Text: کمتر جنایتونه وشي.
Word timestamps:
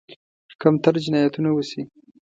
کمتر 0.61 0.93
جنایتونه 1.05 1.49
وشي. 1.53 1.81